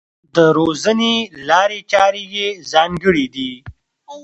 [0.35, 1.15] د روزنې
[1.49, 3.51] لارې چارې یې ځانګړې دي.